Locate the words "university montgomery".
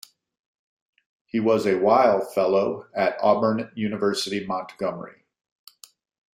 3.75-5.25